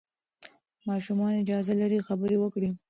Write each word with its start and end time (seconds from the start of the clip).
ماشومان 0.87 1.33
اجازه 1.43 1.73
لري 1.81 1.99
خبرې 2.07 2.37
وکړي. 2.39 2.69